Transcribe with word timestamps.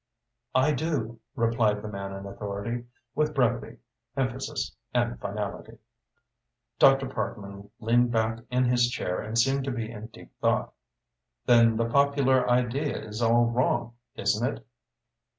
"I 0.55 0.71
do," 0.71 1.19
replied 1.35 1.83
the 1.83 1.87
man 1.87 2.11
in 2.11 2.25
authority, 2.25 2.85
with 3.13 3.35
brevity, 3.35 3.77
emphasis 4.17 4.75
and 4.95 5.19
finality. 5.19 5.77
Dr. 6.79 7.07
Parkman 7.07 7.69
leaned 7.79 8.11
back 8.11 8.39
in 8.49 8.65
his 8.65 8.89
chair 8.89 9.19
and 9.21 9.37
seemed 9.37 9.63
to 9.65 9.71
be 9.71 9.91
in 9.91 10.07
deep 10.07 10.31
thought. 10.39 10.73
"Then 11.45 11.77
the 11.77 11.85
popular 11.85 12.49
idea 12.49 12.97
is 12.99 13.21
all 13.21 13.45
wrong, 13.45 13.93
isn't 14.15 14.43
it?" 14.57 14.65